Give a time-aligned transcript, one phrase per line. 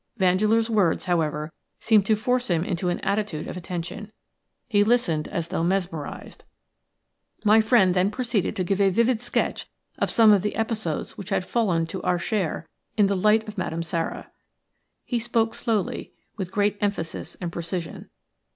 [0.17, 4.11] Vandeleur's words, however, seemed to force him into an attitude of attention.
[4.67, 6.43] He listened as though mesmerized.
[7.45, 9.67] My friend then proceeded to give a vivid sketch
[9.99, 12.67] of some of the episodes which had fallen to our share
[12.97, 14.31] in the life of Madame Sara.
[15.05, 18.09] He spoke slowly, with great emphasis and precision.